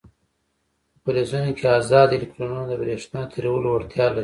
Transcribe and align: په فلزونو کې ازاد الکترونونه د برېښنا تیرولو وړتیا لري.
په 1.01 1.09
فلزونو 1.11 1.51
کې 1.57 1.65
ازاد 1.79 2.09
الکترونونه 2.17 2.65
د 2.67 2.73
برېښنا 2.81 3.21
تیرولو 3.33 3.67
وړتیا 3.71 4.05
لري. 4.09 4.19